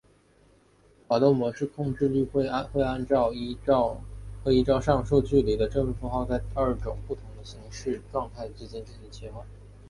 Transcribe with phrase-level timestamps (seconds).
[1.07, 3.57] 滑动模式控制律会依
[4.63, 7.43] 照上述距离的正负号在二种不同的
[8.11, 9.45] 状态之间进行切换。